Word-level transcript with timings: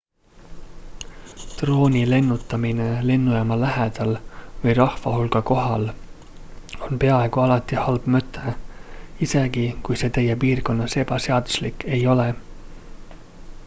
drooni 1.57 1.99
lennutamine 2.11 2.87
lennujaama 3.09 3.57
lähedal 3.63 4.13
või 4.63 4.73
rahvahulga 4.79 5.41
kohal 5.51 5.85
on 6.89 7.03
peaaegu 7.05 7.43
alati 7.45 7.79
halb 7.83 8.09
mõte 8.17 8.55
isegi 9.29 9.67
kui 9.89 10.01
see 10.05 10.11
teie 10.19 10.39
piirkonnas 10.47 10.99
ebaseaduslik 11.05 11.87
ei 11.99 12.03
ole 12.17 12.27